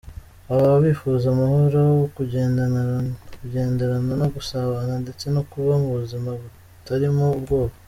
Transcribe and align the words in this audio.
Baba 0.47 0.73
bifuza 0.85 1.25
amahoro, 1.33 1.81
kugenderana 2.15 4.13
no 4.21 4.27
gusabana 4.35 4.93
ndetse 5.03 5.25
no 5.35 5.41
kuba 5.51 5.73
mu 5.81 5.89
buzima 5.97 6.29
butarimo 6.41 7.25
ubwoba. 7.37 7.73